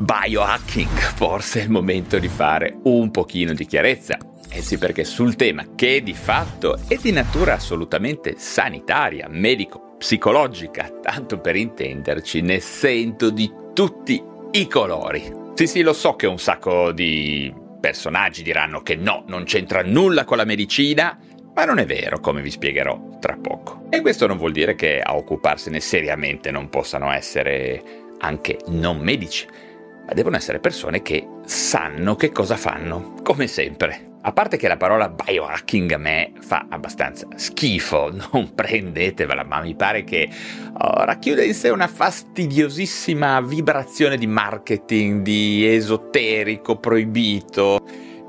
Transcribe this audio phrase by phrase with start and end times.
[0.00, 4.16] Biohacking, forse è il momento di fare un pochino di chiarezza.
[4.48, 10.88] Eh sì, perché sul tema che di fatto è di natura assolutamente sanitaria, medico, psicologica,
[11.02, 14.22] tanto per intenderci, ne sento di tutti
[14.52, 15.32] i colori.
[15.54, 20.24] Sì, sì, lo so che un sacco di personaggi diranno che no, non c'entra nulla
[20.24, 21.18] con la medicina,
[21.52, 23.86] ma non è vero, come vi spiegherò tra poco.
[23.90, 27.82] E questo non vuol dire che a occuparsene seriamente non possano essere
[28.20, 29.66] anche non medici
[30.08, 34.06] ma devono essere persone che sanno che cosa fanno, come sempre.
[34.22, 39.74] A parte che la parola biohacking a me fa abbastanza schifo, non prendetevela, ma mi
[39.74, 40.30] pare che
[40.72, 47.84] oh, racchiude in sé una fastidiosissima vibrazione di marketing, di esoterico proibito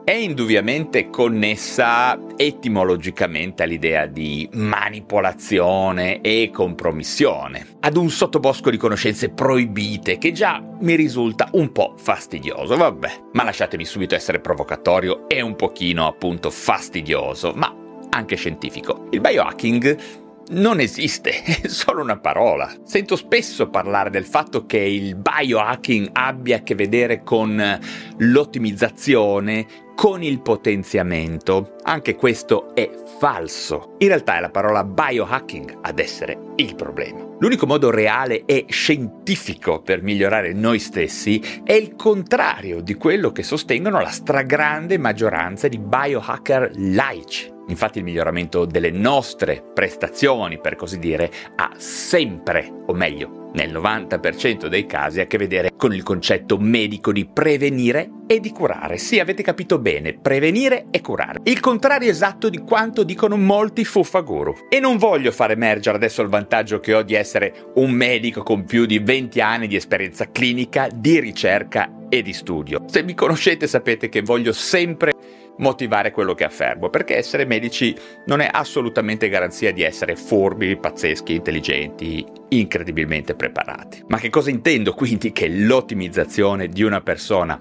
[0.09, 10.17] è indubbiamente connessa etimologicamente all'idea di manipolazione e compromissione, ad un sottobosco di conoscenze proibite
[10.17, 15.55] che già mi risulta un po' fastidioso, vabbè, ma lasciatemi subito essere provocatorio e un
[15.55, 17.71] pochino appunto fastidioso, ma
[18.09, 19.09] anche scientifico.
[19.11, 22.71] Il biohacking non esiste, è solo una parola.
[22.83, 27.79] Sento spesso parlare del fatto che il biohacking abbia a che vedere con
[28.17, 31.75] l'ottimizzazione, con il potenziamento.
[31.83, 32.89] Anche questo è
[33.19, 33.95] falso.
[33.99, 37.27] In realtà è la parola biohacking ad essere il problema.
[37.39, 43.43] L'unico modo reale e scientifico per migliorare noi stessi è il contrario di quello che
[43.43, 47.57] sostengono la stragrande maggioranza di biohacker laici.
[47.69, 54.67] Infatti il miglioramento delle nostre prestazioni, per così dire, ha sempre, o meglio, nel 90%
[54.67, 58.97] dei casi, a che vedere con il concetto medico di prevenire e di curare.
[58.97, 61.39] Sì, avete capito bene, prevenire e curare.
[61.43, 64.67] Il contrario esatto di quanto dicono molti fuffaguru.
[64.69, 68.65] E non voglio far emergere adesso il vantaggio che ho di essere un medico con
[68.65, 72.83] più di 20 anni di esperienza clinica, di ricerca e di studio.
[72.87, 75.13] Se mi conoscete sapete che voglio sempre
[75.59, 81.35] motivare quello che affermo, perché essere medici non è assolutamente garanzia di essere furbi, pazzeschi,
[81.35, 84.03] intelligenti, incredibilmente preparati.
[84.07, 87.59] Ma che cosa intendo quindi che l'ottimizzazione di una persona,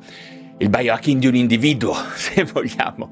[0.59, 3.10] il biohacking di un individuo, se vogliamo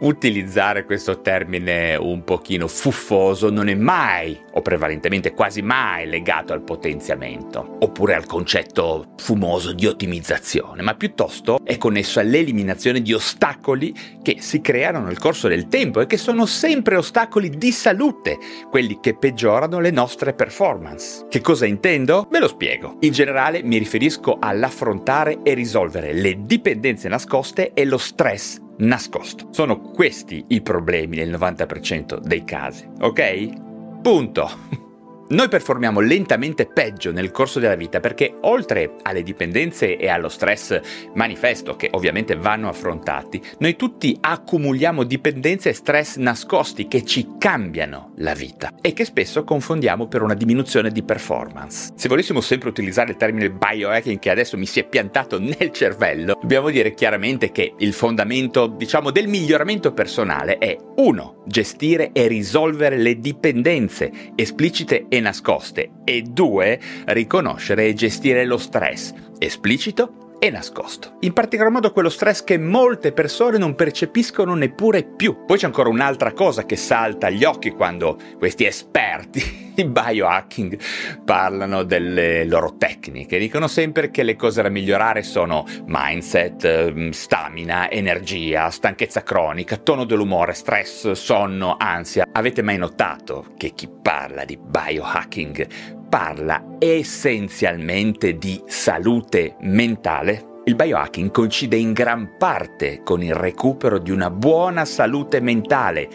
[0.00, 6.62] utilizzare questo termine un pochino fuffoso non è mai o prevalentemente quasi mai legato al
[6.62, 14.36] potenziamento oppure al concetto fumoso di ottimizzazione, ma piuttosto è connesso all'eliminazione di ostacoli che
[14.40, 18.38] si creano nel corso del tempo e che sono sempre ostacoli di salute,
[18.70, 21.26] quelli che peggiorano le nostre performance.
[21.28, 22.26] Che cosa intendo?
[22.30, 22.96] Ve lo spiego.
[23.00, 29.48] In generale mi riferisco all'affrontare e risolvere le dipendenze nascoste e lo stress nascosto.
[29.50, 34.00] Sono questi i problemi nel 90% dei casi, ok?
[34.00, 34.82] Punto.
[35.26, 40.78] Noi performiamo lentamente peggio nel corso della vita perché oltre alle dipendenze e allo stress
[41.14, 48.12] manifesto che ovviamente vanno affrontati, noi tutti accumuliamo dipendenze e stress nascosti che ci cambiano
[48.16, 51.94] la vita e che spesso confondiamo per una diminuzione di performance.
[51.96, 56.36] Se volessimo sempre utilizzare il termine biohacking che adesso mi si è piantato nel cervello,
[56.38, 61.42] dobbiamo dire chiaramente che il fondamento, diciamo, del miglioramento personale è 1.
[61.46, 69.12] Gestire e risolvere le dipendenze esplicite e nascoste e due, riconoscere e gestire lo stress,
[69.38, 71.16] esplicito e nascosto.
[71.20, 75.46] In particolar modo quello stress che molte persone non percepiscono neppure più.
[75.46, 80.78] Poi c'è ancora un'altra cosa che salta agli occhi quando questi esperti di biohacking
[81.24, 83.38] parlano delle loro tecniche.
[83.38, 90.04] Dicono sempre che le cose da migliorare sono mindset, ehm, stamina, energia, stanchezza cronica, tono
[90.04, 92.26] dell'umore, stress, sonno, ansia.
[92.30, 101.32] Avete mai notato che chi parla di biohacking parla essenzialmente di salute mentale, il biohacking
[101.32, 106.08] coincide in gran parte con il recupero di una buona salute mentale.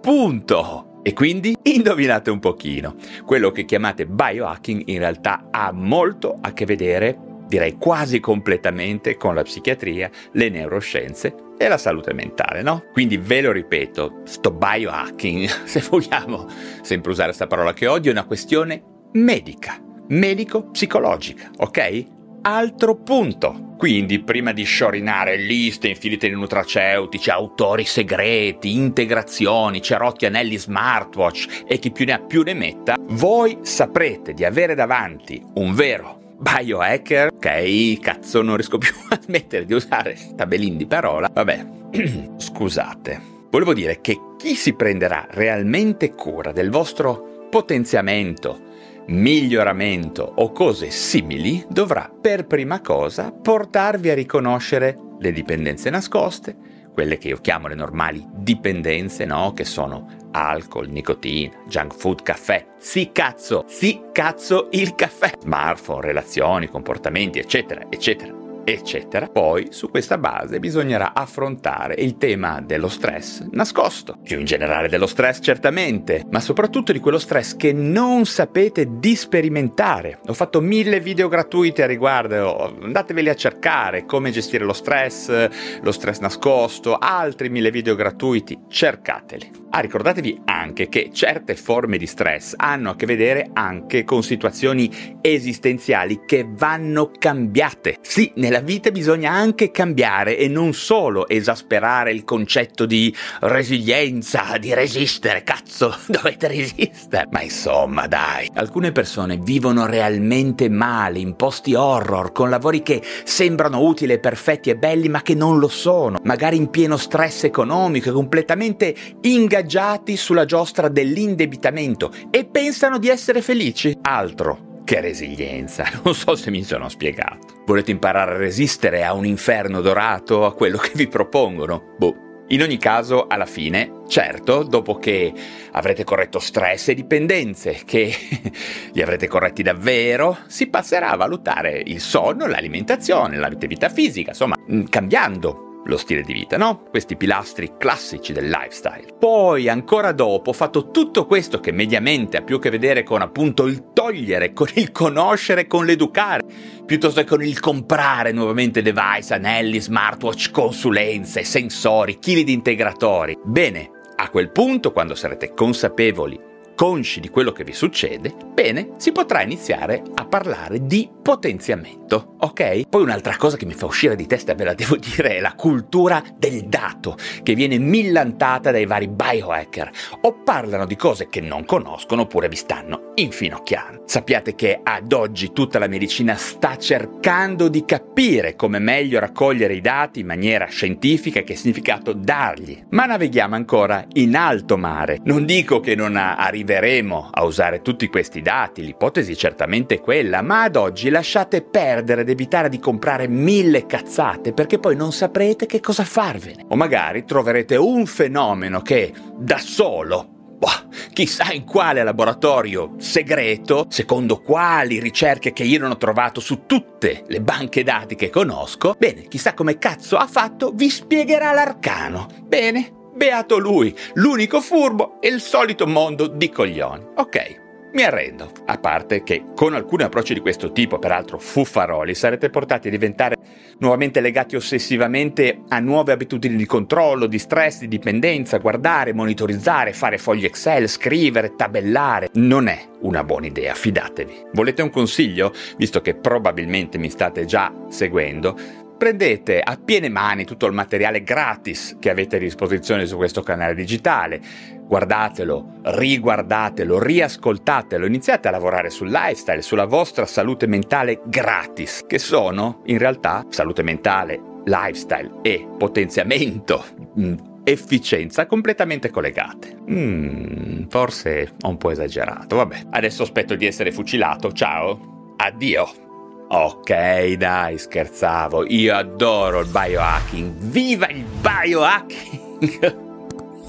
[0.00, 1.00] Punto!
[1.02, 2.94] E quindi indovinate un pochino,
[3.26, 9.34] quello che chiamate biohacking in realtà ha molto a che vedere, direi quasi completamente, con
[9.34, 12.84] la psichiatria, le neuroscienze e la salute mentale, no?
[12.90, 16.46] Quindi ve lo ripeto, sto biohacking, se vogliamo
[16.80, 22.04] sempre usare questa parola che odio, è una questione medica, medico-psicologica, ok?
[22.42, 23.70] altro punto.
[23.76, 31.78] Quindi, prima di sciorinare liste infinite di nutraceutici, autori segreti, integrazioni, cerotti anelli smartwatch e
[31.78, 37.30] chi più ne ha più ne metta, voi saprete di avere davanti un vero biohacker,
[37.34, 41.66] ok, cazzo non riesco più a smettere di usare tabellin di parola, vabbè,
[42.36, 43.30] scusate.
[43.50, 48.70] Volevo dire che chi si prenderà realmente cura del vostro potenziamento,
[49.06, 56.56] miglioramento o cose simili dovrà per prima cosa portarvi a riconoscere le dipendenze nascoste,
[56.92, 59.52] quelle che io chiamo le normali dipendenze, no?
[59.52, 62.66] Che sono alcol, nicotina, junk food, caffè.
[62.78, 65.32] Sì cazzo, sì cazzo il caffè.
[65.40, 69.28] Smartphone, relazioni, comportamenti, eccetera, eccetera eccetera.
[69.28, 75.06] Poi su questa base bisognerà affrontare il tema dello stress nascosto, più in generale dello
[75.06, 80.20] stress certamente, ma soprattutto di quello stress che non sapete di sperimentare.
[80.26, 85.48] Ho fatto mille video gratuiti a riguardo, andateveli a cercare come gestire lo stress,
[85.80, 89.60] lo stress nascosto, altri mille video gratuiti, cercateli.
[89.74, 95.18] Ah, ricordatevi anche che certe forme di stress hanno a che vedere anche con situazioni
[95.22, 97.96] esistenziali che vanno cambiate.
[98.02, 104.74] Sì, nella vita bisogna anche cambiare e non solo esasperare il concetto di resilienza, di
[104.74, 107.28] resistere, cazzo, dovete resistere.
[107.30, 113.80] Ma insomma, dai, alcune persone vivono realmente male in posti horror, con lavori che sembrano
[113.80, 118.12] utili, perfetti e belli, ma che non lo sono, magari in pieno stress economico e
[118.12, 123.96] completamente ingaggiati sulla giostra dell'indebitamento e pensano di essere felici.
[124.02, 127.62] Altro che resilienza, non so se mi sono spiegato.
[127.64, 131.94] Volete imparare a resistere a un inferno dorato, a quello che vi propongono?
[131.96, 132.44] Boh.
[132.48, 135.32] In ogni caso, alla fine, certo, dopo che
[135.70, 138.14] avrete corretto stress e dipendenze, che
[138.92, 144.56] li avrete corretti davvero, si passerà a valutare il sonno, l'alimentazione, l'attività fisica, insomma,
[144.90, 146.82] cambiando lo stile di vita, no?
[146.90, 149.14] Questi pilastri classici del lifestyle.
[149.18, 153.66] Poi, ancora dopo, fatto tutto questo che mediamente ha più a che vedere con appunto
[153.66, 156.44] il togliere, con il conoscere, con l'educare,
[156.84, 163.38] piuttosto che con il comprare nuovamente device, anelli, smartwatch, consulenze, sensori, chili di integratori.
[163.42, 169.12] Bene, a quel punto, quando sarete consapevoli consci di quello che vi succede, bene, si
[169.12, 172.88] potrà iniziare a parlare di potenziamento, ok?
[172.88, 175.54] Poi un'altra cosa che mi fa uscire di testa, ve la devo dire, è la
[175.54, 179.90] cultura del dato, che viene millantata dai vari biohacker,
[180.22, 184.02] o parlano di cose che non conoscono oppure vi stanno infinocchiando.
[184.06, 189.80] Sappiate che ad oggi tutta la medicina sta cercando di capire come meglio raccogliere i
[189.80, 195.20] dati in maniera scientifica che significato dargli, ma navighiamo ancora in alto mare.
[195.24, 200.42] Non dico che non arriveremo arriveremo a usare tutti questi dati, l'ipotesi certamente è quella,
[200.42, 205.66] ma ad oggi lasciate perdere ed evitare di comprare mille cazzate perché poi non saprete
[205.66, 206.64] che cosa farvene.
[206.68, 210.28] O magari troverete un fenomeno che da solo
[210.62, 210.68] Boh,
[211.12, 217.24] chissà in quale laboratorio segreto, secondo quali ricerche che io non ho trovato su tutte
[217.26, 222.28] le banche dati che conosco, bene, chissà come cazzo ha fatto, vi spiegherà l'arcano.
[222.44, 227.04] Bene, Beato lui, l'unico furbo e il solito mondo di coglioni.
[227.16, 227.60] Ok,
[227.92, 228.50] mi arrendo.
[228.64, 233.36] A parte che con alcuni approcci di questo tipo, peraltro fuffaroli, sarete portati a diventare
[233.80, 240.16] nuovamente legati ossessivamente a nuove abitudini di controllo, di stress, di dipendenza, guardare, monitorizzare, fare
[240.16, 242.30] fogli Excel, scrivere, tabellare.
[242.32, 244.46] Non è una buona idea, fidatevi.
[244.54, 245.52] Volete un consiglio?
[245.76, 248.56] Visto che probabilmente mi state già seguendo,
[249.02, 253.74] prendete a piene mani tutto il materiale gratis che avete a disposizione su questo canale
[253.74, 254.40] digitale,
[254.86, 262.82] guardatelo, riguardatelo, riascoltatelo, iniziate a lavorare sul lifestyle, sulla vostra salute mentale gratis, che sono
[262.84, 266.84] in realtà salute mentale, lifestyle e potenziamento
[267.18, 269.78] mm, efficienza completamente collegate.
[269.90, 272.54] Mm, forse ho un po' esagerato.
[272.54, 274.52] Vabbè, adesso aspetto di essere fucilato.
[274.52, 275.34] Ciao.
[275.38, 276.11] Addio.
[276.54, 278.66] Ok, dai, scherzavo.
[278.68, 280.52] Io adoro il biohacking.
[280.58, 283.00] Viva il biohacking!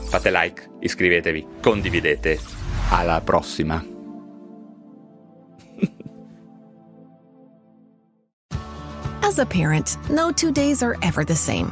[0.10, 2.38] Fate like, iscrivetevi, condividete.
[2.90, 3.82] Alla prossima.
[9.22, 11.72] As a parent, no two days are ever the same.